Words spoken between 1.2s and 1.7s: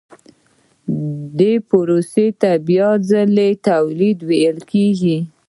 دې